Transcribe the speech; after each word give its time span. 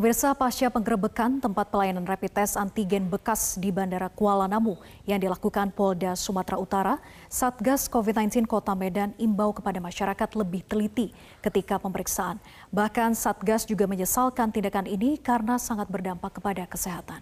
Pemirsa 0.00 0.32
pasca 0.32 0.72
penggerebekan 0.72 1.44
tempat 1.44 1.68
pelayanan 1.68 2.08
rapid 2.08 2.32
test 2.32 2.56
antigen 2.56 3.12
bekas 3.12 3.60
di 3.60 3.68
Bandara 3.68 4.08
Kuala 4.08 4.48
Namu 4.48 4.80
yang 5.04 5.20
dilakukan 5.20 5.76
Polda 5.76 6.16
Sumatera 6.16 6.56
Utara, 6.56 6.94
Satgas 7.28 7.84
COVID-19 7.84 8.48
Kota 8.48 8.72
Medan 8.72 9.12
imbau 9.20 9.52
kepada 9.52 9.76
masyarakat 9.76 10.40
lebih 10.40 10.64
teliti 10.64 11.12
ketika 11.44 11.76
pemeriksaan. 11.76 12.40
Bahkan 12.72 13.12
Satgas 13.12 13.68
juga 13.68 13.84
menyesalkan 13.84 14.48
tindakan 14.48 14.88
ini 14.88 15.20
karena 15.20 15.60
sangat 15.60 15.92
berdampak 15.92 16.40
kepada 16.40 16.64
kesehatan. 16.64 17.20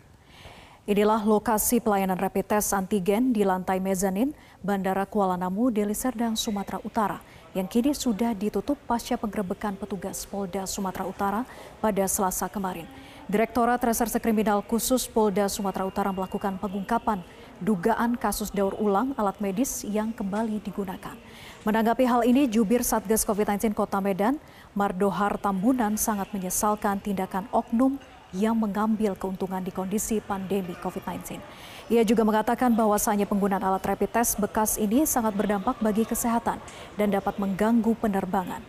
Inilah 0.87 1.27
lokasi 1.27 1.83
pelayanan 1.83 2.15
rapid 2.15 2.47
test 2.47 2.71
antigen 2.71 3.35
di 3.35 3.43
lantai 3.43 3.83
mezanin 3.83 4.31
Bandara 4.63 5.03
Kuala 5.03 5.35
Namu, 5.35 5.75
Deli 5.75 5.99
Serdang, 5.99 6.39
Sumatera 6.39 6.79
Utara 6.87 7.19
yang 7.59 7.67
kini 7.67 7.91
sudah 7.91 8.39
ditutup 8.39 8.79
pasca 8.87 9.19
penggerebekan 9.19 9.75
petugas 9.75 10.23
Polda 10.23 10.63
Sumatera 10.63 11.03
Utara 11.03 11.41
pada 11.83 12.07
Selasa 12.07 12.47
kemarin. 12.47 12.87
Direktorat 13.27 13.83
Reserse 13.83 14.23
Kriminal 14.23 14.63
Khusus 14.63 15.11
Polda 15.11 15.51
Sumatera 15.51 15.83
Utara 15.83 16.15
melakukan 16.15 16.55
pengungkapan 16.63 17.19
dugaan 17.59 18.15
kasus 18.15 18.55
daur 18.55 18.79
ulang 18.79 19.11
alat 19.19 19.35
medis 19.43 19.83
yang 19.83 20.15
kembali 20.15 20.63
digunakan. 20.63 21.19
Menanggapi 21.67 22.07
hal 22.07 22.23
ini, 22.23 22.47
jubir 22.47 22.87
Satgas 22.87 23.27
COVID-19 23.27 23.75
Kota 23.75 23.99
Medan, 23.99 24.39
Mardohar 24.79 25.35
Tambunan 25.43 25.99
sangat 25.99 26.31
menyesalkan 26.31 27.03
tindakan 27.03 27.51
oknum 27.51 27.99
yang 28.37 28.57
mengambil 28.57 29.17
keuntungan 29.17 29.65
di 29.65 29.73
kondisi 29.73 30.21
pandemi 30.21 30.77
COVID-19. 30.79 31.41
Ia 31.89 32.05
juga 32.05 32.23
mengatakan 32.27 32.73
bahwasanya 32.77 33.25
penggunaan 33.25 33.65
alat 33.65 33.81
rapid 33.81 34.13
test 34.13 34.37
bekas 34.37 34.77
ini 34.77 35.09
sangat 35.09 35.33
berdampak 35.33 35.81
bagi 35.81 36.05
kesehatan 36.05 36.61
dan 37.01 37.09
dapat 37.09 37.41
mengganggu 37.41 37.97
penerbangan. 37.97 38.61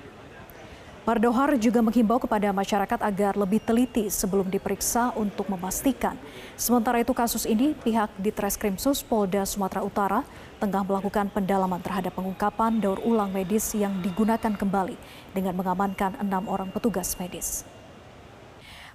Mardohar 1.09 1.58
juga 1.58 1.81
menghimbau 1.81 2.22
kepada 2.22 2.53
masyarakat 2.53 3.02
agar 3.02 3.33
lebih 3.33 3.58
teliti 3.58 4.14
sebelum 4.14 4.45
diperiksa 4.45 5.09
untuk 5.17 5.50
memastikan. 5.50 6.14
Sementara 6.53 7.02
itu 7.02 7.17
kasus 7.17 7.50
ini 7.50 7.73
pihak 7.73 8.14
di 8.22 8.30
Treskrimsus 8.30 9.02
Polda 9.02 9.42
Sumatera 9.42 9.81
Utara 9.81 10.22
tengah 10.61 10.86
melakukan 10.86 11.33
pendalaman 11.33 11.81
terhadap 11.81 12.14
pengungkapan 12.14 12.78
daur 12.78 13.02
ulang 13.02 13.33
medis 13.33 13.73
yang 13.73 13.95
digunakan 14.05 14.53
kembali 14.53 14.94
dengan 15.33 15.58
mengamankan 15.58 16.14
enam 16.22 16.45
orang 16.45 16.70
petugas 16.70 17.17
medis. 17.17 17.66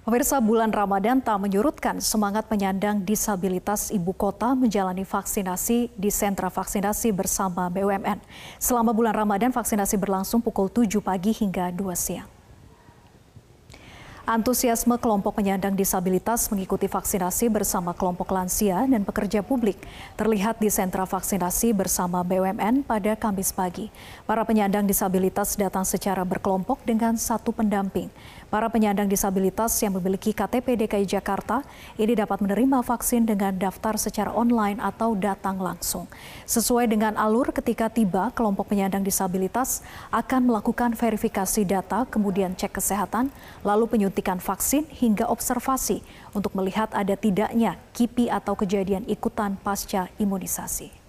Pemirsa 0.05 0.37
bulan 0.37 0.69
Ramadan 0.69 1.17
tak 1.17 1.41
menyurutkan 1.41 1.97
semangat 1.97 2.45
penyandang 2.45 3.01
disabilitas 3.01 3.89
ibu 3.89 4.13
kota 4.13 4.53
menjalani 4.53 5.01
vaksinasi 5.01 5.89
di 5.97 6.13
sentra 6.13 6.53
vaksinasi 6.53 7.09
bersama 7.09 7.65
BUMN. 7.73 8.21
Selama 8.61 8.93
bulan 8.93 9.17
Ramadan 9.17 9.49
vaksinasi 9.49 9.97
berlangsung 9.97 10.45
pukul 10.45 10.69
7 10.69 11.01
pagi 11.01 11.33
hingga 11.33 11.73
2 11.73 11.89
siang. 11.97 12.34
Antusiasme 14.25 14.97
kelompok 14.97 15.37
penyandang 15.37 15.77
disabilitas 15.77 16.49
mengikuti 16.49 16.89
vaksinasi 16.89 17.45
bersama 17.45 17.93
kelompok 17.93 18.33
lansia 18.33 18.81
dan 18.89 19.05
pekerja 19.05 19.45
publik 19.45 19.77
terlihat 20.17 20.57
di 20.57 20.65
sentra 20.73 21.05
vaksinasi 21.05 21.77
bersama 21.77 22.25
BUMN 22.25 22.81
pada 22.89 23.13
Kamis 23.13 23.53
pagi. 23.53 23.93
Para 24.25 24.41
penyandang 24.41 24.89
disabilitas 24.89 25.53
datang 25.53 25.85
secara 25.85 26.25
berkelompok 26.25 26.81
dengan 26.81 27.21
satu 27.21 27.53
pendamping. 27.53 28.09
Para 28.49 28.65
penyandang 28.65 29.05
disabilitas 29.05 29.77
yang 29.85 29.93
memiliki 29.93 30.33
KTP 30.33 30.73
DKI 30.73 31.05
Jakarta 31.05 31.61
ini 31.93 32.17
dapat 32.17 32.41
menerima 32.41 32.81
vaksin 32.81 33.29
dengan 33.29 33.53
daftar 33.53 33.93
secara 34.01 34.33
online 34.33 34.81
atau 34.81 35.13
datang 35.13 35.61
langsung. 35.61 36.09
Sesuai 36.49 36.89
dengan 36.89 37.13
alur 37.13 37.53
ketika 37.53 37.93
tiba, 37.93 38.33
kelompok 38.33 38.73
penyandang 38.73 39.05
disabilitas 39.05 39.85
akan 40.09 40.49
melakukan 40.49 40.97
verifikasi 40.97 41.61
data, 41.61 42.09
kemudian 42.09 42.57
cek 42.57 42.81
kesehatan, 42.81 43.29
lalu 43.61 43.85
penyuntikan 43.85 44.14
vaksin 44.21 44.87
hingga 44.87 45.27
observasi 45.27 46.05
untuk 46.31 46.55
melihat 46.55 46.87
ada 46.95 47.17
tidaknya 47.19 47.75
KIPI 47.91 48.31
atau 48.31 48.55
kejadian 48.55 49.03
ikutan 49.09 49.59
pasca 49.59 50.07
imunisasi. 50.21 51.05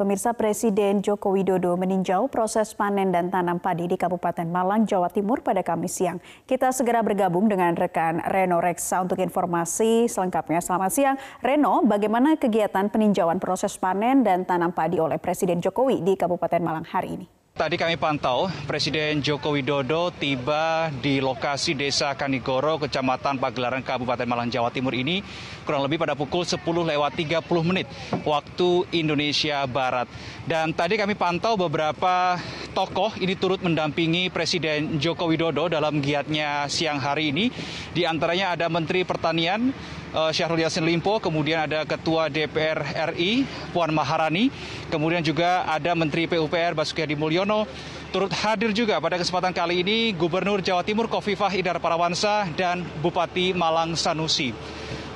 Pemirsa 0.00 0.32
Presiden 0.32 1.04
Joko 1.04 1.36
Widodo 1.36 1.76
meninjau 1.76 2.24
proses 2.32 2.72
panen 2.72 3.12
dan 3.12 3.28
tanam 3.28 3.60
padi 3.60 3.84
di 3.84 4.00
Kabupaten 4.00 4.48
Malang, 4.48 4.88
Jawa 4.88 5.12
Timur 5.12 5.44
pada 5.44 5.60
Kamis 5.60 5.92
siang. 5.92 6.16
Kita 6.48 6.72
segera 6.72 7.04
bergabung 7.04 7.52
dengan 7.52 7.76
rekan 7.76 8.24
Reno 8.24 8.64
Reksa 8.64 9.04
untuk 9.04 9.20
informasi 9.20 10.08
selengkapnya. 10.08 10.64
Selamat 10.64 10.88
siang, 10.96 11.16
Reno. 11.44 11.84
Bagaimana 11.84 12.40
kegiatan 12.40 12.88
peninjauan 12.88 13.36
proses 13.36 13.76
panen 13.76 14.24
dan 14.24 14.48
tanam 14.48 14.72
padi 14.72 14.96
oleh 14.96 15.20
Presiden 15.20 15.60
Jokowi 15.60 16.00
di 16.00 16.16
Kabupaten 16.16 16.64
Malang 16.64 16.88
hari 16.88 17.20
ini? 17.20 17.39
Tadi 17.60 17.76
kami 17.76 18.00
pantau 18.00 18.48
Presiden 18.64 19.20
Joko 19.20 19.52
Widodo 19.52 20.08
tiba 20.16 20.88
di 20.96 21.20
lokasi 21.20 21.76
Desa 21.76 22.16
Kanigoro, 22.16 22.80
Kecamatan 22.80 23.36
Pagelaran, 23.36 23.84
Kabupaten 23.84 24.24
Malang, 24.24 24.48
Jawa 24.48 24.72
Timur 24.72 24.96
ini 24.96 25.20
kurang 25.68 25.84
lebih 25.84 26.00
pada 26.00 26.16
pukul 26.16 26.48
10 26.48 26.56
lewat 26.64 27.12
30 27.20 27.44
menit 27.60 27.84
waktu 28.24 28.88
Indonesia 28.96 29.60
Barat. 29.68 30.08
Dan 30.48 30.72
tadi 30.72 30.96
kami 30.96 31.12
pantau 31.20 31.60
beberapa 31.60 32.40
tokoh 32.72 33.12
ini 33.20 33.36
turut 33.36 33.60
mendampingi 33.60 34.32
Presiden 34.32 34.96
Joko 34.96 35.28
Widodo 35.28 35.68
dalam 35.68 36.00
giatnya 36.00 36.64
siang 36.64 36.96
hari 36.96 37.28
ini. 37.28 37.52
Di 37.92 38.08
antaranya 38.08 38.56
ada 38.56 38.72
Menteri 38.72 39.04
Pertanian, 39.04 39.68
Syahrul 40.10 40.66
Yassin 40.66 40.82
Limpo, 40.82 41.22
kemudian 41.22 41.70
ada 41.70 41.86
Ketua 41.86 42.26
DPR 42.26 42.82
RI 43.14 43.46
Puan 43.70 43.94
Maharani, 43.94 44.50
kemudian 44.90 45.22
juga 45.22 45.62
ada 45.70 45.94
Menteri 45.94 46.26
PUPR 46.26 46.74
Basuki 46.74 47.06
Hadi 47.06 47.14
Mulyono. 47.14 47.66
Turut 48.10 48.34
hadir 48.34 48.74
juga 48.74 48.98
pada 48.98 49.14
kesempatan 49.14 49.54
kali 49.54 49.86
ini 49.86 50.10
Gubernur 50.18 50.58
Jawa 50.58 50.82
Timur 50.82 51.06
Kofifah 51.06 51.54
Idar 51.54 51.78
Parawansa 51.78 52.50
dan 52.58 52.82
Bupati 52.98 53.54
Malang 53.54 53.94
Sanusi. 53.94 54.50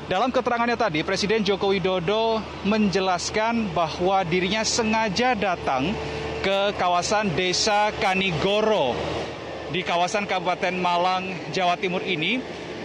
Dalam 0.06 0.30
keterangannya 0.30 0.78
tadi, 0.78 1.02
Presiden 1.02 1.42
Joko 1.42 1.74
Widodo 1.74 2.38
menjelaskan 2.62 3.74
bahwa 3.74 4.22
dirinya 4.22 4.62
sengaja 4.62 5.34
datang 5.34 5.90
ke 6.44 6.76
kawasan 6.78 7.34
Desa 7.34 7.90
Kanigoro 7.98 8.94
di 9.74 9.82
kawasan 9.82 10.28
Kabupaten 10.28 10.78
Malang, 10.78 11.34
Jawa 11.50 11.74
Timur 11.74 12.04
ini 12.06 12.38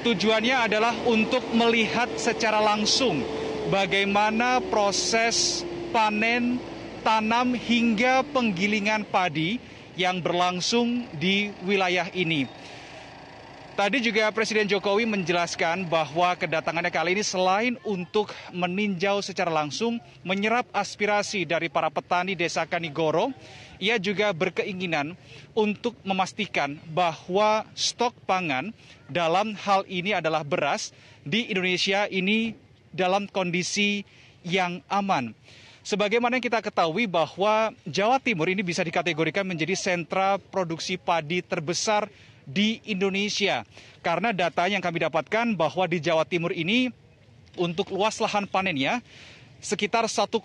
tujuannya 0.04 0.56
adalah 0.70 0.96
untuk 1.06 1.44
melihat 1.52 2.08
secara 2.16 2.60
langsung 2.64 3.24
bagaimana 3.68 4.64
proses 4.72 5.64
panen, 5.92 6.58
tanam 7.04 7.54
hingga 7.56 8.24
penggilingan 8.32 9.04
padi 9.08 9.60
yang 10.00 10.24
berlangsung 10.24 11.04
di 11.20 11.52
wilayah 11.68 12.08
ini. 12.16 12.48
Tadi 13.80 14.04
juga 14.04 14.28
Presiden 14.36 14.68
Jokowi 14.68 15.08
menjelaskan 15.08 15.88
bahwa 15.88 16.36
kedatangannya 16.36 16.92
kali 16.92 17.16
ini 17.16 17.24
selain 17.24 17.80
untuk 17.88 18.28
meninjau 18.52 19.24
secara 19.24 19.48
langsung, 19.48 20.04
menyerap 20.20 20.68
aspirasi 20.76 21.48
dari 21.48 21.72
para 21.72 21.88
petani 21.88 22.36
desa 22.36 22.68
Kanigoro, 22.68 23.32
ia 23.80 23.96
juga 23.96 24.36
berkeinginan 24.36 25.16
untuk 25.56 25.96
memastikan 26.04 26.76
bahwa 26.92 27.64
stok 27.72 28.12
pangan 28.28 28.76
dalam 29.08 29.56
hal 29.56 29.88
ini 29.88 30.12
adalah 30.12 30.44
beras 30.44 30.92
di 31.24 31.48
Indonesia 31.48 32.04
ini 32.12 32.60
dalam 32.92 33.32
kondisi 33.32 34.04
yang 34.44 34.84
aman. 34.92 35.32
Sebagaimana 35.88 36.36
yang 36.36 36.44
kita 36.44 36.60
ketahui 36.60 37.08
bahwa 37.08 37.72
Jawa 37.88 38.20
Timur 38.20 38.52
ini 38.52 38.60
bisa 38.60 38.84
dikategorikan 38.84 39.48
menjadi 39.48 39.80
sentra 39.80 40.36
produksi 40.36 41.00
padi 41.00 41.40
terbesar 41.40 42.12
di 42.50 42.82
Indonesia. 42.90 43.62
Karena 44.02 44.34
data 44.34 44.66
yang 44.66 44.82
kami 44.82 45.06
dapatkan 45.06 45.54
bahwa 45.54 45.86
di 45.86 46.02
Jawa 46.02 46.26
Timur 46.26 46.50
ini 46.50 46.90
untuk 47.60 47.94
luas 47.94 48.18
lahan 48.18 48.50
panennya 48.50 49.06
sekitar 49.60 50.08
1,7 50.08 50.40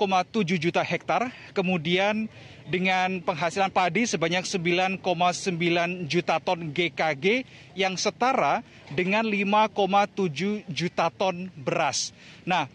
juta 0.59 0.83
hektar, 0.83 1.31
kemudian 1.55 2.27
dengan 2.67 3.23
penghasilan 3.23 3.71
padi 3.71 4.11
sebanyak 4.11 4.43
9,9 4.43 4.99
juta 6.11 6.37
ton 6.43 6.75
GKG 6.75 7.47
yang 7.79 7.95
setara 7.95 8.67
dengan 8.91 9.23
5,7 9.23 10.67
juta 10.67 11.07
ton 11.15 11.49
beras. 11.55 12.11
Nah, 12.43 12.67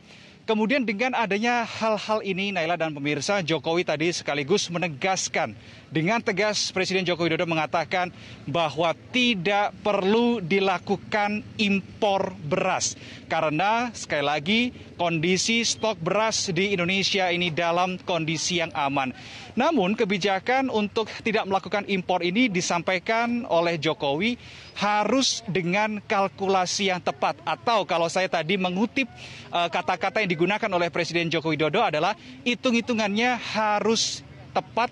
Kemudian 0.50 0.82
dengan 0.82 1.14
adanya 1.14 1.62
hal-hal 1.62 2.26
ini 2.26 2.50
Naila 2.50 2.74
dan 2.74 2.90
pemirsa 2.90 3.38
Jokowi 3.46 3.86
tadi 3.86 4.10
sekaligus 4.10 4.66
menegaskan 4.74 5.54
dengan 5.90 6.22
tegas 6.22 6.70
Presiden 6.70 7.06
Joko 7.06 7.26
Widodo 7.26 7.46
mengatakan 7.50 8.14
bahwa 8.46 8.94
tidak 9.10 9.74
perlu 9.82 10.42
dilakukan 10.42 11.42
impor 11.58 12.34
beras 12.46 12.94
karena 13.26 13.90
sekali 13.94 14.26
lagi 14.26 14.62
kondisi 14.98 15.66
stok 15.66 16.02
beras 16.02 16.50
di 16.54 16.74
Indonesia 16.74 17.30
ini 17.30 17.50
dalam 17.54 17.98
kondisi 18.02 18.62
yang 18.62 18.74
aman. 18.74 19.14
Namun 19.58 19.98
kebijakan 19.98 20.72
untuk 20.72 21.10
tidak 21.26 21.44
melakukan 21.50 21.84
impor 21.90 22.24
ini 22.24 22.48
disampaikan 22.48 23.44
oleh 23.50 23.76
Jokowi 23.76 24.40
harus 24.80 25.44
dengan 25.50 26.00
kalkulasi 26.00 26.88
yang 26.94 27.04
tepat 27.04 27.36
atau 27.44 27.84
kalau 27.84 28.08
saya 28.08 28.32
tadi 28.32 28.56
mengutip 28.56 29.10
eh, 29.52 29.70
kata-kata 29.70 30.24
yang 30.24 30.32
digunakan 30.32 30.70
oleh 30.72 30.88
Presiden 30.94 31.28
Joko 31.28 31.52
Widodo 31.52 31.84
adalah 31.84 32.16
hitung-hitungannya 32.48 33.36
harus 33.36 34.24
tepat 34.56 34.90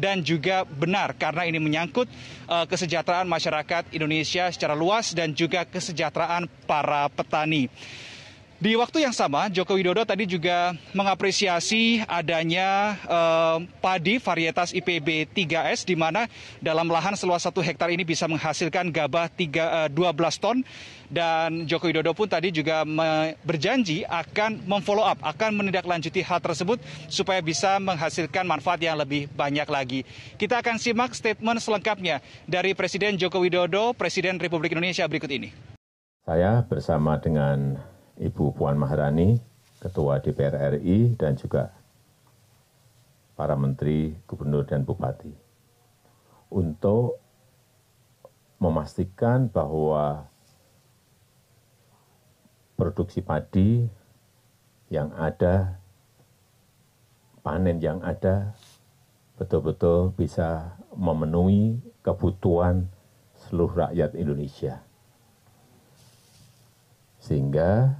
dan 0.00 0.24
juga 0.24 0.64
benar 0.64 1.12
karena 1.12 1.44
ini 1.44 1.60
menyangkut 1.60 2.08
uh, 2.48 2.64
kesejahteraan 2.64 3.28
masyarakat 3.28 3.92
Indonesia 3.92 4.48
secara 4.48 4.72
luas 4.72 5.12
dan 5.12 5.36
juga 5.36 5.68
kesejahteraan 5.68 6.48
para 6.64 7.12
petani. 7.12 7.68
Di 8.60 8.76
waktu 8.76 9.08
yang 9.08 9.16
sama, 9.16 9.48
Joko 9.48 9.72
Widodo 9.72 10.04
tadi 10.04 10.28
juga 10.28 10.76
mengapresiasi 10.92 12.04
adanya 12.04 12.92
eh, 13.08 13.56
padi 13.80 14.20
varietas 14.20 14.76
IPB 14.76 15.32
3S 15.32 15.88
di 15.88 15.96
mana 15.96 16.28
dalam 16.60 16.84
lahan 16.92 17.16
seluas 17.16 17.40
satu 17.40 17.64
hektar 17.64 17.88
ini 17.88 18.04
bisa 18.04 18.28
menghasilkan 18.28 18.92
gabah 18.92 19.32
3, 19.32 19.88
eh, 19.88 19.88
12 19.88 20.36
ton 20.36 20.60
dan 21.08 21.64
Joko 21.64 21.88
Widodo 21.88 22.12
pun 22.12 22.28
tadi 22.28 22.52
juga 22.52 22.84
berjanji 23.48 24.04
akan 24.04 24.68
memfollow 24.68 25.08
up, 25.08 25.24
akan 25.24 25.64
menindaklanjuti 25.64 26.20
hal 26.20 26.44
tersebut 26.44 26.84
supaya 27.08 27.40
bisa 27.40 27.80
menghasilkan 27.80 28.44
manfaat 28.44 28.84
yang 28.84 29.00
lebih 29.00 29.32
banyak 29.32 29.64
lagi. 29.72 30.04
Kita 30.36 30.60
akan 30.60 30.76
simak 30.76 31.16
statement 31.16 31.64
selengkapnya 31.64 32.20
dari 32.44 32.76
Presiden 32.76 33.16
Joko 33.16 33.40
Widodo, 33.40 33.96
Presiden 33.96 34.36
Republik 34.36 34.76
Indonesia 34.76 35.08
berikut 35.08 35.32
ini. 35.32 35.48
Saya 36.28 36.60
bersama 36.68 37.16
dengan 37.16 37.80
Ibu 38.20 38.52
Puan 38.52 38.76
Maharani, 38.76 39.40
Ketua 39.80 40.20
DPR 40.20 40.76
RI, 40.76 41.16
dan 41.16 41.40
juga 41.40 41.72
para 43.32 43.56
menteri, 43.56 44.12
gubernur, 44.28 44.68
dan 44.68 44.84
bupati. 44.84 45.32
Untuk 46.52 47.16
memastikan 48.60 49.48
bahwa 49.48 50.28
produksi 52.76 53.24
padi 53.24 53.88
yang 54.92 55.08
ada, 55.16 55.80
panen 57.40 57.80
yang 57.80 58.04
ada, 58.04 58.52
betul-betul 59.40 60.12
bisa 60.12 60.76
memenuhi 60.92 61.80
kebutuhan 62.04 62.84
seluruh 63.48 63.88
rakyat 63.88 64.12
Indonesia. 64.12 64.84
Sehingga 67.16 67.96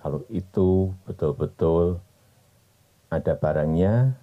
kalau 0.00 0.24
itu 0.32 0.96
betul-betul 1.04 2.00
ada 3.12 3.32
barangnya, 3.36 4.16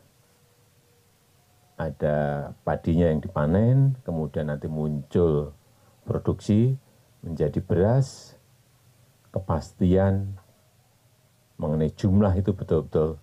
ada 1.77 2.17
padinya 2.65 3.13
yang 3.13 3.21
dipanen, 3.21 3.93
kemudian 4.01 4.49
nanti 4.49 4.65
muncul 4.65 5.53
produksi 6.01 6.73
menjadi 7.21 7.61
beras, 7.61 8.33
kepastian 9.29 10.33
mengenai 11.61 11.93
jumlah 11.93 12.33
itu 12.33 12.57
betul-betul 12.57 13.21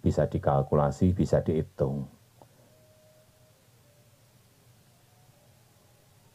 bisa 0.00 0.24
dikalkulasi, 0.24 1.12
bisa 1.12 1.44
dihitung. 1.44 2.08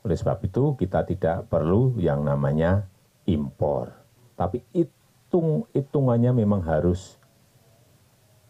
Oleh 0.06 0.16
sebab 0.16 0.40
itu 0.46 0.78
kita 0.80 1.04
tidak 1.04 1.52
perlu 1.52 1.98
yang 2.00 2.24
namanya 2.24 2.88
impor. 3.28 3.92
Tapi 4.40 4.64
itu 4.72 4.97
hitung 5.38 5.70
hitungannya 5.70 6.34
memang 6.34 6.66
harus 6.66 7.14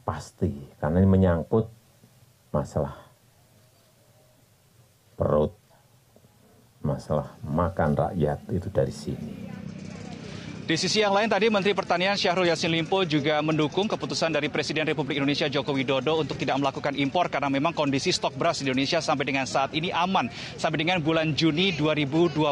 pasti 0.07 0.55
karena 0.79 1.03
ini 1.03 1.09
menyangkut 1.11 1.67
masalah 2.47 2.95
perut, 5.19 5.51
masalah 6.79 7.35
makan 7.43 7.91
rakyat 7.91 8.39
itu 8.55 8.71
dari 8.71 8.93
sini. 8.95 9.46
Di 10.67 10.75
sisi 10.75 10.99
yang 10.99 11.15
lain 11.15 11.31
tadi 11.31 11.47
Menteri 11.47 11.71
Pertanian 11.71 12.19
Syahrul 12.19 12.51
Yassin 12.51 12.67
Limpo 12.67 12.99
juga 13.07 13.39
mendukung 13.39 13.87
keputusan 13.87 14.35
dari 14.35 14.51
Presiden 14.51 14.83
Republik 14.83 15.15
Indonesia 15.15 15.47
Joko 15.47 15.71
Widodo 15.71 16.19
untuk 16.19 16.35
tidak 16.35 16.59
melakukan 16.59 16.91
impor 16.99 17.31
karena 17.31 17.47
memang 17.47 17.71
kondisi 17.71 18.11
stok 18.11 18.35
beras 18.35 18.59
di 18.59 18.67
Indonesia 18.67 18.99
sampai 18.99 19.23
dengan 19.31 19.47
saat 19.47 19.71
ini 19.71 19.95
aman 19.95 20.27
sampai 20.59 20.83
dengan 20.83 20.99
bulan 20.99 21.31
Juni 21.39 21.71
2021. 21.71 22.51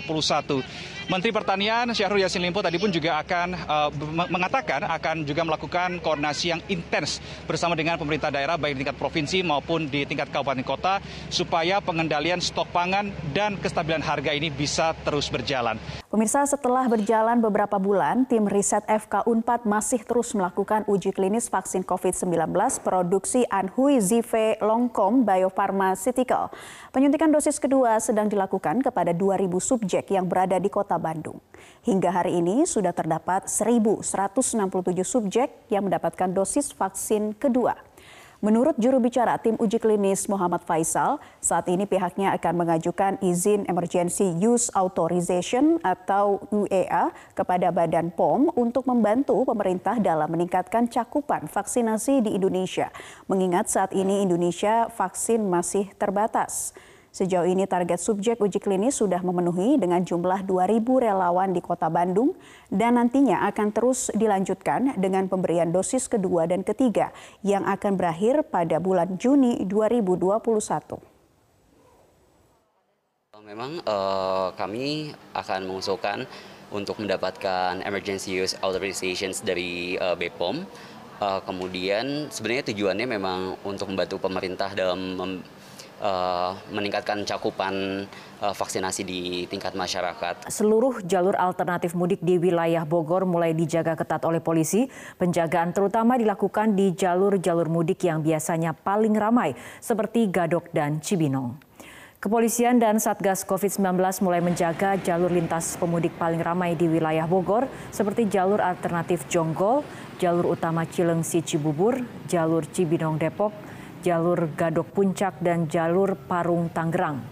Menteri 1.12 1.32
Pertanian 1.36 1.92
Syahrul 1.92 2.24
Yassin 2.24 2.40
Limpo 2.40 2.64
tadi 2.64 2.80
pun 2.80 2.88
juga 2.88 3.20
akan 3.20 3.52
uh, 3.52 3.92
mengatakan 4.32 4.88
akan 4.88 5.28
juga 5.28 5.44
melakukan 5.44 6.00
koordinasi 6.00 6.56
yang 6.56 6.64
intens 6.72 7.20
bersama 7.44 7.76
dengan 7.76 8.00
pemerintah 8.00 8.32
daerah 8.32 8.56
baik 8.56 8.80
di 8.80 8.88
tingkat 8.88 8.96
provinsi 8.96 9.44
maupun 9.44 9.92
di 9.92 10.08
tingkat 10.08 10.32
kabupaten 10.32 10.64
kota 10.64 11.04
supaya 11.28 11.84
pengendalian 11.84 12.40
stok 12.40 12.72
pangan 12.72 13.12
dan 13.36 13.60
kestabilan 13.60 14.00
harga 14.00 14.32
ini 14.32 14.48
bisa 14.56 14.96
terus 15.04 15.28
berjalan. 15.28 15.76
Pemirsa 16.16 16.48
setelah 16.48 16.88
berjalan 16.88 17.44
beberapa 17.44 17.76
bulan 17.76 18.24
tim 18.24 18.48
riset 18.48 18.88
FK 18.88 19.28
Unpad 19.28 19.68
masih 19.68 20.00
terus 20.00 20.32
melakukan 20.32 20.88
uji 20.88 21.12
klinis 21.12 21.52
vaksin 21.52 21.84
COVID-19 21.84 22.56
produksi 22.80 23.44
Anhui 23.52 24.00
Zive 24.00 24.56
Longkom 24.64 25.28
Biopharmaceutical. 25.28 26.56
Penyuntikan 26.96 27.36
dosis 27.36 27.60
kedua 27.60 28.00
sedang 28.00 28.32
dilakukan 28.32 28.80
kepada 28.80 29.12
2.000 29.12 29.44
subjek 29.60 30.08
yang 30.08 30.32
berada 30.32 30.56
di 30.56 30.72
kota 30.72 30.96
Bandung. 30.96 31.44
Hingga 31.84 32.24
hari 32.24 32.40
ini 32.40 32.64
sudah 32.64 32.96
terdapat 32.96 33.52
1.167 33.52 34.00
subjek 35.04 35.68
yang 35.68 35.92
mendapatkan 35.92 36.32
dosis 36.32 36.72
vaksin 36.72 37.36
kedua. 37.36 37.76
Menurut 38.44 38.76
juru 38.76 39.00
bicara 39.00 39.40
tim 39.40 39.56
uji 39.56 39.80
klinis 39.80 40.28
Muhammad 40.28 40.60
Faisal, 40.68 41.24
saat 41.40 41.72
ini 41.72 41.88
pihaknya 41.88 42.36
akan 42.36 42.54
mengajukan 42.60 43.16
izin 43.24 43.64
Emergency 43.72 44.36
Use 44.36 44.68
Authorization 44.76 45.80
atau 45.80 46.44
UEA 46.52 47.16
kepada 47.32 47.72
Badan 47.72 48.12
POM 48.12 48.52
untuk 48.60 48.84
membantu 48.92 49.48
pemerintah 49.48 49.96
dalam 50.04 50.28
meningkatkan 50.28 50.92
cakupan 50.92 51.48
vaksinasi 51.48 52.28
di 52.28 52.36
Indonesia. 52.36 52.92
Mengingat 53.32 53.72
saat 53.72 53.96
ini 53.96 54.28
Indonesia 54.28 54.92
vaksin 54.92 55.40
masih 55.48 55.88
terbatas. 55.96 56.76
Sejauh 57.16 57.48
ini 57.48 57.64
target 57.64 57.96
subjek 58.04 58.44
uji 58.44 58.60
klinis 58.60 59.00
sudah 59.00 59.24
memenuhi 59.24 59.80
dengan 59.80 60.04
jumlah 60.04 60.44
2.000 60.44 60.84
relawan 60.84 61.56
di 61.56 61.64
kota 61.64 61.88
Bandung 61.88 62.36
dan 62.68 63.00
nantinya 63.00 63.48
akan 63.48 63.72
terus 63.72 64.12
dilanjutkan 64.12 65.00
dengan 65.00 65.32
pemberian 65.32 65.72
dosis 65.72 66.12
kedua 66.12 66.44
dan 66.44 66.68
ketiga 66.68 67.16
yang 67.40 67.64
akan 67.64 67.96
berakhir 67.96 68.44
pada 68.52 68.84
bulan 68.84 69.16
Juni 69.16 69.64
2021. 69.64 71.00
Memang 73.48 73.80
uh, 73.88 74.52
kami 74.60 75.16
akan 75.32 75.72
mengusulkan 75.72 76.28
untuk 76.68 77.00
mendapatkan 77.00 77.80
emergency 77.88 78.36
use 78.44 78.60
authorizations 78.60 79.40
dari 79.40 79.96
uh, 80.04 80.20
BPOM. 80.20 80.68
Uh, 81.24 81.40
kemudian 81.48 82.28
sebenarnya 82.28 82.76
tujuannya 82.76 83.08
memang 83.08 83.56
untuk 83.64 83.88
membantu 83.88 84.20
pemerintah 84.20 84.76
dalam 84.76 85.16
uh, 86.02 86.56
meningkatkan 86.72 87.24
cakupan 87.24 88.06
uh, 88.42 88.54
vaksinasi 88.56 89.02
di 89.06 89.22
tingkat 89.48 89.76
masyarakat. 89.78 90.48
Seluruh 90.48 91.04
jalur 91.04 91.36
alternatif 91.38 91.94
mudik 91.94 92.20
di 92.24 92.40
wilayah 92.40 92.84
Bogor 92.84 93.24
mulai 93.28 93.52
dijaga 93.52 93.96
ketat 93.96 94.24
oleh 94.28 94.40
polisi. 94.44 94.88
Penjagaan 95.20 95.72
terutama 95.72 96.20
dilakukan 96.20 96.74
di 96.74 96.96
jalur-jalur 96.96 97.68
mudik 97.72 98.04
yang 98.04 98.24
biasanya 98.24 98.76
paling 98.76 99.16
ramai 99.16 99.54
seperti 99.80 100.28
Gadok 100.32 100.72
dan 100.76 101.00
Cibinong. 101.00 101.66
Kepolisian 102.26 102.82
dan 102.82 102.98
Satgas 102.98 103.46
COVID-19 103.46 104.02
mulai 104.26 104.42
menjaga 104.42 104.98
jalur 104.98 105.30
lintas 105.30 105.78
pemudik 105.78 106.10
paling 106.18 106.42
ramai 106.42 106.74
di 106.74 106.90
wilayah 106.90 107.30
Bogor 107.30 107.70
seperti 107.94 108.26
jalur 108.26 108.58
alternatif 108.66 109.30
Jonggol, 109.30 109.86
jalur 110.18 110.58
utama 110.58 110.90
Cilengsi 110.90 111.46
Cibubur, 111.46 112.02
jalur 112.26 112.66
Cibinong 112.66 113.22
Depok, 113.22 113.54
jalur 114.06 114.54
Gadok 114.54 114.94
Puncak 114.94 115.42
dan 115.42 115.66
jalur 115.66 116.14
Parung 116.14 116.70
Tangerang. 116.70 117.26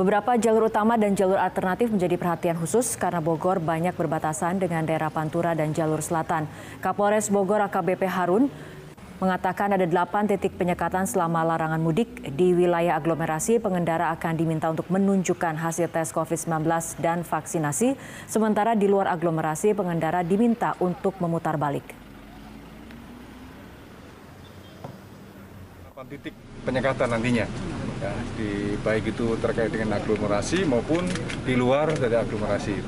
Beberapa 0.00 0.40
jalur 0.40 0.72
utama 0.72 0.96
dan 0.96 1.12
jalur 1.12 1.36
alternatif 1.36 1.92
menjadi 1.92 2.16
perhatian 2.16 2.56
khusus 2.56 2.96
karena 2.96 3.20
Bogor 3.20 3.60
banyak 3.60 3.92
berbatasan 3.92 4.56
dengan 4.56 4.88
daerah 4.88 5.12
Pantura 5.12 5.52
dan 5.52 5.76
jalur 5.76 6.00
selatan. 6.00 6.48
Kapolres 6.80 7.28
Bogor 7.28 7.60
AKBP 7.68 8.08
Harun 8.08 8.48
mengatakan 9.20 9.76
ada 9.76 9.84
delapan 9.84 10.24
titik 10.24 10.56
penyekatan 10.56 11.04
selama 11.04 11.44
larangan 11.44 11.84
mudik. 11.84 12.08
Di 12.32 12.56
wilayah 12.56 12.96
aglomerasi, 12.96 13.60
pengendara 13.60 14.08
akan 14.16 14.40
diminta 14.40 14.72
untuk 14.72 14.88
menunjukkan 14.88 15.60
hasil 15.60 15.92
tes 15.92 16.16
COVID-19 16.16 16.64
dan 17.04 17.20
vaksinasi. 17.20 18.00
Sementara 18.24 18.72
di 18.72 18.88
luar 18.88 19.12
aglomerasi, 19.12 19.76
pengendara 19.76 20.24
diminta 20.24 20.72
untuk 20.80 21.20
memutar 21.20 21.60
balik. 21.60 21.99
Titik 26.08 26.32
penyekatan 26.64 27.12
nantinya. 27.12 27.44
Ya, 28.00 28.12
di 28.32 28.80
baik 28.80 29.12
itu 29.12 29.36
terkait 29.36 29.68
dengan 29.68 30.00
aglomerasi 30.00 30.64
maupun 30.64 31.04
di 31.44 31.52
luar 31.52 31.92
dari 31.92 32.16
aglomerasi. 32.16 32.80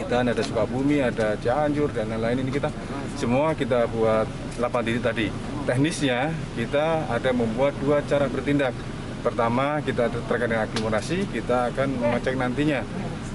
Kita 0.00 0.24
ada 0.24 0.40
Sukabumi 0.40 1.04
ada 1.04 1.36
Cianjur 1.36 1.92
dan 1.92 2.08
lain-lain. 2.08 2.48
Ini 2.48 2.50
kita 2.56 2.72
semua 3.20 3.52
kita 3.52 3.84
buat 3.92 4.24
8 4.56 4.86
titik 4.88 5.04
tadi. 5.04 5.28
Teknisnya 5.68 6.32
kita 6.56 7.04
ada 7.12 7.30
membuat 7.36 7.76
dua 7.76 8.00
cara 8.08 8.24
bertindak. 8.32 8.72
Pertama 9.20 9.84
kita 9.84 10.08
terkait 10.08 10.48
dengan 10.48 10.64
aglomerasi 10.64 11.28
kita 11.28 11.68
akan 11.68 12.00
mengecek 12.00 12.40
nantinya 12.40 12.80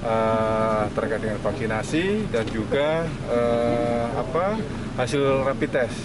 uh, 0.02 0.84
terkait 0.92 1.20
dengan 1.22 1.38
vaksinasi 1.40 2.28
dan 2.28 2.44
juga 2.50 3.06
uh, 3.30 4.08
apa 4.16 4.60
hasil 4.96 5.44
rapid 5.44 5.70
test 5.72 5.96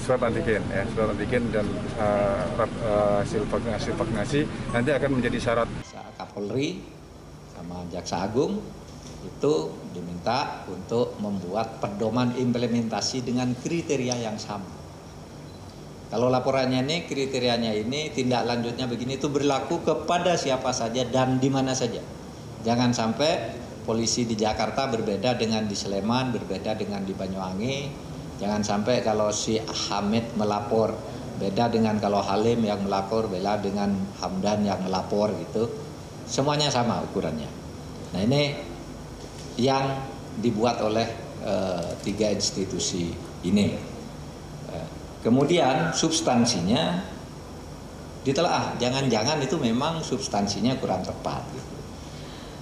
swab 0.00 0.24
antigen 0.24 0.64
ya 0.72 0.84
swab 0.92 1.12
antigen 1.12 1.48
dan 1.52 1.64
uh, 2.00 2.44
uh, 2.64 3.24
hasil 3.24 3.44
vaksinasi 3.48 3.88
vaksinasi 3.94 4.40
nanti 4.72 4.90
akan 4.92 5.20
menjadi 5.20 5.38
syarat 5.38 5.68
Kapolri 6.18 6.82
sama 7.54 7.86
Jaksa 7.92 8.26
Agung 8.26 8.58
itu 9.18 9.54
diminta 9.92 10.62
untuk 10.70 11.18
membuat 11.18 11.82
pedoman 11.82 12.34
implementasi 12.38 13.26
dengan 13.26 13.50
kriteria 13.50 14.14
yang 14.14 14.38
sama. 14.38 14.78
Kalau 16.08 16.32
laporannya 16.32 16.80
ini 16.88 17.04
kriterianya 17.04 17.76
ini 17.76 18.08
tindak 18.08 18.48
lanjutnya 18.48 18.88
begini 18.88 19.20
itu 19.20 19.28
berlaku 19.28 19.84
kepada 19.84 20.40
siapa 20.40 20.72
saja 20.72 21.04
dan 21.04 21.36
di 21.36 21.52
mana 21.52 21.76
saja. 21.76 22.00
Jangan 22.66 22.90
sampai 22.90 23.54
polisi 23.86 24.28
di 24.28 24.34
Jakarta 24.34 24.90
berbeda 24.90 25.38
dengan 25.38 25.64
di 25.64 25.72
Sleman, 25.72 26.34
berbeda 26.34 26.74
dengan 26.76 27.06
di 27.06 27.14
Banyuwangi. 27.14 27.76
Jangan 28.38 28.62
sampai 28.62 29.02
kalau 29.02 29.32
si 29.34 29.58
Hamid 29.58 30.36
melapor 30.36 30.94
beda 31.38 31.70
dengan 31.70 31.96
kalau 32.02 32.18
Halim 32.18 32.66
yang 32.66 32.82
melapor, 32.82 33.30
beda 33.30 33.62
dengan 33.62 33.94
Hamdan 34.18 34.66
yang 34.66 34.82
melapor 34.82 35.30
gitu. 35.38 35.70
Semuanya 36.26 36.68
sama 36.68 37.00
ukurannya. 37.00 37.48
Nah 38.12 38.20
ini 38.20 38.58
yang 39.56 40.02
dibuat 40.38 40.82
oleh 40.82 41.06
uh, 41.46 41.94
tiga 42.02 42.28
institusi 42.34 43.14
ini. 43.46 43.74
Uh, 44.68 44.88
kemudian 45.22 45.94
substansinya 45.94 47.00
ditelaah, 48.26 48.76
jangan-jangan 48.76 49.40
itu 49.40 49.56
memang 49.56 50.04
substansinya 50.04 50.76
kurang 50.76 51.06
tepat. 51.06 51.42
Gitu. 51.54 51.77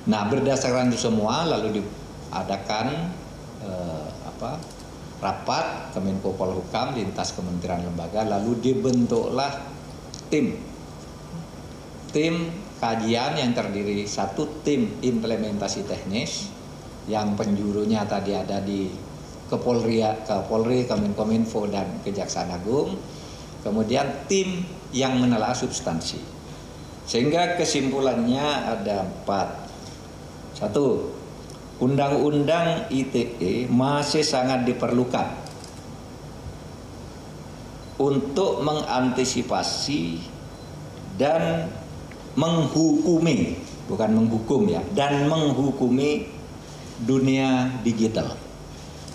Nah, 0.07 0.23
berdasarkan 0.31 0.95
itu 0.95 1.11
semua 1.11 1.43
lalu 1.47 1.83
diadakan 1.83 3.11
eh, 3.63 4.09
apa, 4.23 4.63
rapat 5.19 5.91
Kemenko 5.97 6.37
Polhukam 6.39 6.95
lintas 6.95 7.35
kementerian 7.35 7.83
lembaga 7.83 8.23
lalu 8.23 8.61
dibentuklah 8.61 9.65
tim 10.29 10.61
tim 12.13 12.53
kajian 12.77 13.41
yang 13.41 13.51
terdiri 13.57 14.05
satu 14.05 14.61
tim 14.61 15.01
implementasi 15.01 15.89
teknis 15.89 16.53
yang 17.09 17.35
penjurunya 17.35 18.05
tadi 18.05 18.35
ada 18.37 18.61
di 18.61 18.91
Kepolri, 19.47 20.03
Kapolri, 20.27 20.91
Kemenkominfo 20.91 21.71
dan 21.71 22.03
Kejaksaan 22.03 22.51
Agung. 22.51 22.99
Kemudian 23.63 24.27
tim 24.27 24.67
yang 24.91 25.23
menelaah 25.23 25.55
substansi. 25.55 26.19
Sehingga 27.07 27.55
kesimpulannya 27.55 28.43
ada 28.43 29.07
empat 29.07 29.66
satu, 30.57 31.13
undang-undang 31.85 32.89
ITE 32.89 33.69
masih 33.69 34.25
sangat 34.25 34.65
diperlukan 34.65 35.29
untuk 38.01 38.65
mengantisipasi 38.65 40.21
dan 41.21 41.69
menghukumi, 42.37 43.57
bukan 43.89 44.11
menghukum 44.17 44.69
ya, 44.69 44.81
dan 44.97 45.29
menghukumi 45.29 46.29
dunia 47.05 47.69
digital. 47.85 48.37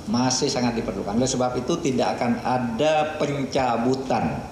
Masih 0.09 0.49
sangat 0.49 0.77
diperlukan. 0.77 1.17
Oleh 1.17 1.29
sebab 1.29 1.57
itu 1.61 1.77
tidak 1.77 2.17
akan 2.17 2.41
ada 2.41 3.17
pencabutan 3.21 4.45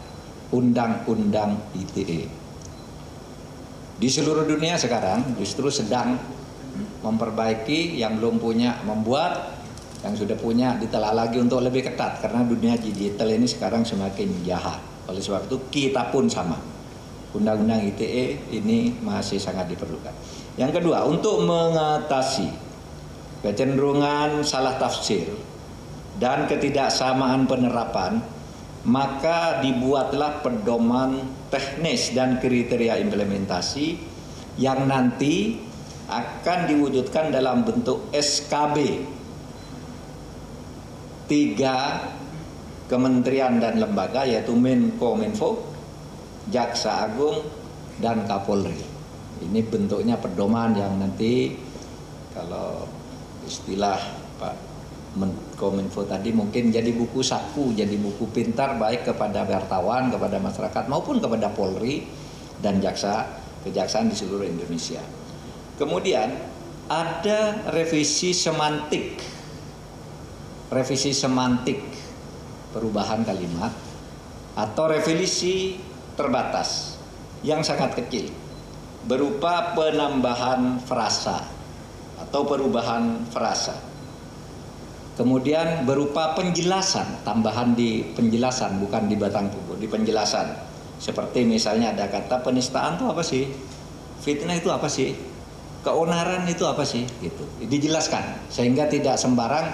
undang-undang 0.49 1.57
ITE. 1.73 2.29
Di 3.99 4.07
seluruh 4.07 4.45
dunia 4.45 4.77
sekarang 4.77 5.37
justru 5.37 5.67
sedang 5.73 6.17
memperbaiki 6.99 7.99
yang 7.99 8.19
belum 8.19 8.39
punya 8.39 8.79
membuat 8.83 9.59
yang 9.99 10.15
sudah 10.15 10.35
punya 10.39 10.79
ditelah 10.79 11.11
lagi 11.11 11.39
untuk 11.43 11.59
lebih 11.59 11.91
ketat. 11.91 12.23
Karena 12.23 12.43
dunia 12.47 12.79
digital 12.79 13.35
ini 13.35 13.47
sekarang 13.47 13.83
semakin 13.83 14.47
jahat. 14.47 14.79
Oleh 15.11 15.19
sebab 15.19 15.47
itu 15.51 15.57
kita 15.67 16.07
pun 16.11 16.31
sama. 16.31 16.55
Undang-undang 17.35 17.83
ITE 17.83 18.51
ini 18.55 18.95
masih 19.03 19.37
sangat 19.37 19.69
diperlukan. 19.69 20.15
Yang 20.55 20.81
kedua 20.81 21.05
untuk 21.05 21.45
mengatasi 21.45 22.49
kecenderungan 23.45 24.43
salah 24.43 24.75
tafsir 24.75 25.29
dan 26.19 26.49
ketidaksamaan 26.49 27.47
penerapan 27.47 28.19
maka 28.83 29.59
dibuatlah 29.59 30.39
pedoman 30.39 31.27
teknis 31.51 32.15
dan 32.15 32.39
kriteria 32.39 32.99
implementasi 33.03 33.99
yang 34.59 34.87
nanti 34.87 35.68
akan 36.09 36.59
diwujudkan 36.65 37.29
dalam 37.29 37.61
bentuk 37.61 38.09
SKB 38.09 39.05
tiga 41.29 42.09
kementerian 42.89 43.61
dan 43.61 43.77
lembaga 43.77 44.25
yaitu 44.25 44.57
Menkominfo, 44.57 45.69
Jaksa 46.49 47.05
Agung, 47.05 47.45
dan 48.01 48.25
Kapolri. 48.25 48.81
Ini 49.39 49.61
bentuknya 49.69 50.17
pedoman 50.17 50.73
yang 50.73 50.97
nanti 50.97 51.53
kalau 52.33 52.89
istilah 53.45 54.01
Pak 54.41 54.55
Menkominfo 55.15 56.09
tadi 56.09 56.33
mungkin 56.33 56.73
jadi 56.73 56.89
buku 56.89 57.21
saku, 57.21 57.77
jadi 57.77 57.93
buku 57.93 58.25
pintar 58.33 58.81
baik 58.81 59.13
kepada 59.13 59.45
wartawan, 59.45 60.09
kepada 60.09 60.41
masyarakat 60.41 60.83
maupun 60.89 61.21
kepada 61.21 61.53
Polri 61.53 62.09
dan 62.57 62.81
jaksa 62.81 63.25
kejaksaan 63.63 64.09
di 64.09 64.15
seluruh 64.17 64.49
Indonesia. 64.49 65.01
Kemudian 65.79 66.35
ada 66.91 67.63
revisi 67.71 68.35
semantik. 68.35 69.23
Revisi 70.69 71.15
semantik 71.15 71.79
perubahan 72.75 73.23
kalimat 73.23 73.71
atau 74.53 74.85
revisi 74.91 75.79
terbatas 76.19 76.99
yang 77.41 77.63
sangat 77.63 77.95
kecil 77.95 78.27
berupa 79.07 79.71
penambahan 79.73 80.83
frasa 80.83 81.47
atau 82.19 82.43
perubahan 82.43 83.23
frasa. 83.31 83.79
Kemudian 85.15 85.87
berupa 85.87 86.35
penjelasan, 86.35 87.23
tambahan 87.23 87.75
di 87.75 88.03
penjelasan 88.15 88.79
bukan 88.79 89.07
di 89.07 89.15
batang 89.15 89.51
tubuh, 89.51 89.79
di 89.79 89.87
penjelasan. 89.87 90.47
Seperti 90.99 91.47
misalnya 91.47 91.95
ada 91.95 92.11
kata 92.11 92.43
penistaan 92.43 92.99
itu 92.99 93.05
apa 93.07 93.23
sih? 93.23 93.47
Fitnah 94.19 94.55
itu 94.59 94.67
apa 94.71 94.87
sih? 94.91 95.28
Keonaran 95.89 96.45
itu 96.45 96.61
apa 96.69 96.85
sih? 96.85 97.09
Gitu. 97.17 97.41
Dijelaskan 97.65 98.45
sehingga 98.53 98.85
tidak 98.85 99.17
sembarang 99.17 99.73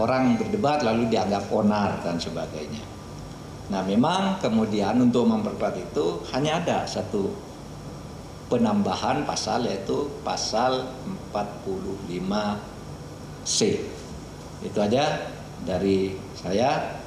orang 0.00 0.40
berdebat 0.40 0.80
lalu 0.80 1.12
dianggap 1.12 1.52
onar 1.52 2.00
dan 2.00 2.16
sebagainya. 2.16 2.80
Nah 3.68 3.84
memang 3.84 4.40
kemudian 4.40 4.96
untuk 4.98 5.28
memperkuat 5.28 5.76
itu 5.76 6.24
hanya 6.32 6.64
ada 6.64 6.88
satu 6.88 7.28
penambahan 8.50 9.22
pasal 9.28 9.68
yaitu 9.68 10.08
pasal 10.26 10.90
45C 11.30 13.60
itu 14.66 14.78
aja 14.82 15.30
dari 15.62 16.18
saya 16.34 16.98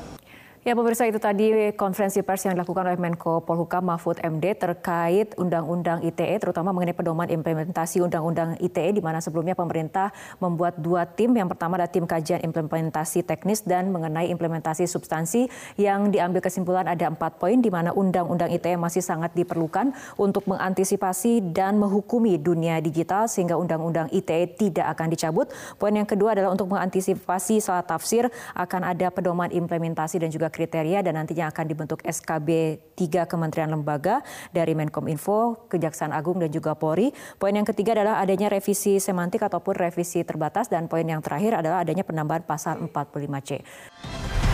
Ya 0.64 0.80
pemirsa 0.80 1.04
itu 1.04 1.20
tadi 1.20 1.76
konferensi 1.76 2.24
pers 2.24 2.48
yang 2.48 2.56
dilakukan 2.56 2.88
oleh 2.88 2.96
Menko 2.96 3.44
Polhukam 3.44 3.84
Mahfud 3.84 4.16
MD 4.24 4.56
terkait 4.56 5.36
Undang-Undang 5.36 6.08
ITE 6.08 6.40
terutama 6.40 6.72
mengenai 6.72 6.96
pedoman 6.96 7.28
implementasi 7.28 8.00
Undang-Undang 8.00 8.64
ITE 8.64 8.96
di 8.96 9.04
mana 9.04 9.20
sebelumnya 9.20 9.60
pemerintah 9.60 10.16
membuat 10.40 10.80
dua 10.80 11.04
tim. 11.04 11.36
Yang 11.36 11.52
pertama 11.52 11.76
ada 11.76 11.92
tim 11.92 12.08
kajian 12.08 12.40
implementasi 12.48 13.28
teknis 13.28 13.68
dan 13.68 13.92
mengenai 13.92 14.32
implementasi 14.32 14.88
substansi 14.88 15.52
yang 15.76 16.16
diambil 16.16 16.40
kesimpulan 16.40 16.88
ada 16.88 17.12
empat 17.12 17.44
poin 17.44 17.60
di 17.60 17.68
mana 17.68 17.92
Undang-Undang 17.92 18.56
ITE 18.56 18.80
masih 18.80 19.04
sangat 19.04 19.36
diperlukan 19.36 19.92
untuk 20.16 20.48
mengantisipasi 20.48 21.44
dan 21.52 21.76
menghukumi 21.76 22.40
dunia 22.40 22.80
digital 22.80 23.28
sehingga 23.28 23.60
Undang-Undang 23.60 24.16
ITE 24.16 24.56
tidak 24.56 24.96
akan 24.96 25.12
dicabut. 25.12 25.52
Poin 25.76 25.92
yang 25.92 26.08
kedua 26.08 26.40
adalah 26.40 26.56
untuk 26.56 26.72
mengantisipasi 26.72 27.60
salah 27.60 27.84
tafsir 27.84 28.32
akan 28.56 28.96
ada 28.96 29.12
pedoman 29.12 29.52
implementasi 29.52 30.24
dan 30.24 30.32
juga 30.32 30.53
kriteria 30.54 31.02
dan 31.02 31.18
nantinya 31.18 31.50
akan 31.50 31.66
dibentuk 31.66 32.06
SKB 32.06 32.78
tiga 32.94 33.26
kementerian 33.26 33.74
lembaga 33.74 34.22
dari 34.54 34.78
Menkominfo, 34.78 35.66
Kejaksaan 35.74 36.14
Agung 36.14 36.38
dan 36.38 36.54
juga 36.54 36.78
Polri. 36.78 37.10
Poin 37.42 37.58
yang 37.58 37.66
ketiga 37.66 37.98
adalah 37.98 38.22
adanya 38.22 38.54
revisi 38.54 39.02
semantik 39.02 39.42
ataupun 39.42 39.74
revisi 39.74 40.22
terbatas 40.22 40.70
dan 40.70 40.86
poin 40.86 41.04
yang 41.04 41.26
terakhir 41.26 41.58
adalah 41.58 41.82
adanya 41.82 42.06
penambahan 42.06 42.46
pasal 42.46 42.78
45C. 42.86 44.53